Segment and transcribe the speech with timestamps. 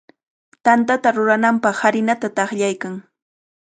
[0.65, 2.93] Tantata rurananpaq harinata taqllaykan.